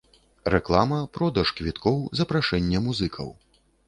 Рэклама, 0.53 0.99
продаж 1.17 1.51
квіткоў, 1.59 1.99
запрашэнне 2.21 2.81
музыкаў. 2.87 3.29